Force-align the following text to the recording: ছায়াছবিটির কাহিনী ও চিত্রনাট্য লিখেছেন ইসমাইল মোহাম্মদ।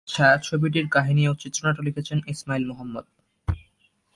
ছায়াছবিটির 0.07 0.87
কাহিনী 0.89 1.23
ও 1.27 1.33
চিত্রনাট্য 1.33 1.81
লিখেছেন 1.83 2.17
ইসমাইল 2.27 2.63
মোহাম্মদ। 2.65 3.05